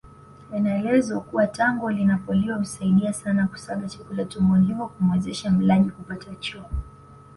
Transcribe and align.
Inaelezwa 0.55 1.21
kuwa 1.21 1.47
tango 1.47 1.91
linapoliwa 1.91 2.57
husaidia 2.57 3.13
sana 3.13 3.47
kusaga 3.47 3.87
chakula 3.89 4.25
tumboni 4.25 4.67
hivyo 4.67 4.87
kumuwezesha 4.87 5.51
mlaji 5.51 5.89
kupata 5.89 6.35
choo 6.35 6.65